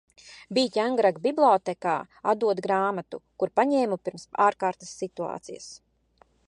Biju 0.57 0.69
Ķengaraga 0.77 1.21
bibliotēkā 1.25 1.93
atdot 2.33 2.63
grāmatu, 2.69 3.21
kuru 3.43 3.55
paņēmu 3.61 4.01
pirms 4.07 4.27
ārkārtas 4.49 4.97
situācijas. 5.05 5.75